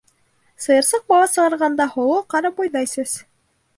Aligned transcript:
Сыйырсыҡ 0.67 1.03
бала 1.13 1.29
сығарғанда 1.33 1.87
һоло, 1.97 2.17
ҡарабойҙай 2.35 2.91
сәс. 2.97 3.15